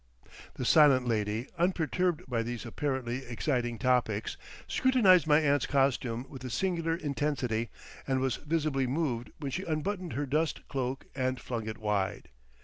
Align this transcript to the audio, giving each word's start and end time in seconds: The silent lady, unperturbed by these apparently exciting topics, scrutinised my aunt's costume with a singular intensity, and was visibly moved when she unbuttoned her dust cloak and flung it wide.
The 0.55 0.65
silent 0.65 1.07
lady, 1.07 1.45
unperturbed 1.59 2.27
by 2.27 2.41
these 2.41 2.65
apparently 2.65 3.17
exciting 3.23 3.77
topics, 3.77 4.35
scrutinised 4.67 5.27
my 5.27 5.39
aunt's 5.41 5.67
costume 5.67 6.25
with 6.27 6.43
a 6.43 6.49
singular 6.49 6.95
intensity, 6.95 7.69
and 8.07 8.19
was 8.19 8.37
visibly 8.37 8.87
moved 8.87 9.29
when 9.37 9.51
she 9.51 9.63
unbuttoned 9.63 10.13
her 10.13 10.25
dust 10.25 10.67
cloak 10.67 11.05
and 11.13 11.39
flung 11.39 11.67
it 11.67 11.77
wide. 11.77 12.29